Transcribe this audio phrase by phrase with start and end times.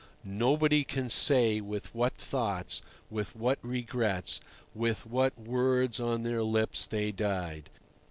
[0.23, 4.41] Nobody can say with what thoughts, with what regrets,
[4.73, 7.69] with what words on their lips they died.